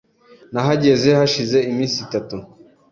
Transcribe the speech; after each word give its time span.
Nahageze 0.53 1.07
hashize 1.19 1.57
iminsi 1.71 1.97
itatu. 2.05 2.35